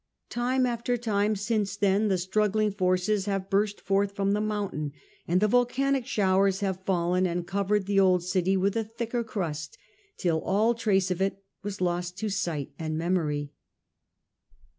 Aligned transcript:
Time 0.31 0.65
after 0.65 0.97
time 0.97 1.35
since 1.35 1.77
then 1.77 2.07
the 2.07 2.17
struggling 2.17 2.71
forces 2.71 3.27
have 3.27 3.51
burst 3.51 3.79
forth 3.79 4.13
from 4.15 4.31
the 4.31 4.41
mountain, 4.41 4.93
and 5.27 5.39
the 5.39 5.47
volcanic 5.47 6.07
showers 6.07 6.61
have 6.61 6.77
tra^ 6.77 6.79
again 6.79 6.85
fallen 6.87 7.27
and 7.27 7.45
covered 7.45 7.85
the 7.85 7.99
old 7.99 8.23
city 8.23 8.57
with 8.57 8.75
a 8.75 8.83
thicker 8.83 9.23
crust, 9.23 9.77
till 10.17 10.41
all 10.41 10.73
trace 10.73 11.11
of 11.11 11.21
it 11.21 11.43
was 11.61 11.81
lost 11.81 12.17
to 12.17 12.29
sight 12.29 12.71
and 12.79 12.97
memory. 12.97 13.51